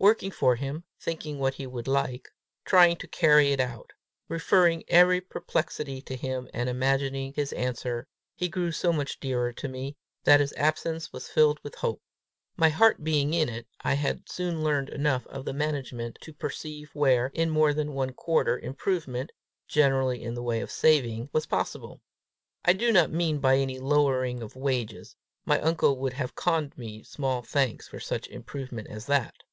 Working 0.00 0.32
for 0.32 0.56
him, 0.56 0.82
thinking 0.98 1.38
what 1.38 1.54
he 1.54 1.64
would 1.68 1.86
like, 1.86 2.28
trying 2.64 2.96
to 2.96 3.06
carry 3.06 3.52
it 3.52 3.60
out, 3.60 3.92
referring 4.28 4.82
every 4.88 5.20
perplexity 5.20 6.02
to 6.02 6.16
him 6.16 6.48
and 6.52 6.68
imagining 6.68 7.32
his 7.34 7.52
answer, 7.52 8.08
he 8.34 8.48
grew 8.48 8.72
so 8.72 8.92
much 8.92 9.20
dearer 9.20 9.52
to 9.52 9.68
me, 9.68 9.96
that 10.24 10.40
his 10.40 10.52
absence 10.54 11.12
was 11.12 11.28
filled 11.28 11.60
with 11.62 11.76
hope. 11.76 12.02
My 12.56 12.68
heart 12.68 13.04
being 13.04 13.32
in 13.32 13.48
it, 13.48 13.68
I 13.80 13.94
had 13.94 14.28
soon 14.28 14.64
learned 14.64 14.88
enough 14.88 15.24
of 15.28 15.44
the 15.44 15.52
management 15.52 16.18
to 16.22 16.32
perceive 16.32 16.90
where, 16.92 17.28
in 17.32 17.50
more 17.50 17.72
than 17.72 17.92
one 17.94 18.12
quarter, 18.12 18.58
improvement, 18.58 19.30
generally 19.68 20.20
in 20.20 20.34
the 20.34 20.42
way 20.42 20.60
of 20.62 20.72
saving, 20.72 21.30
was 21.32 21.46
possible: 21.46 22.02
I 22.64 22.72
do 22.72 22.90
not 22.90 23.12
mean 23.12 23.38
by 23.38 23.58
any 23.58 23.78
lowering 23.78 24.42
of 24.42 24.56
wages; 24.56 25.14
my 25.44 25.60
uncle 25.60 25.96
would 25.98 26.14
have 26.14 26.34
conned 26.34 26.76
me 26.76 27.04
small 27.04 27.42
thanks 27.42 27.86
for 27.86 28.00
such 28.00 28.26
improvement 28.26 28.88
as 28.88 29.06
that! 29.06 29.44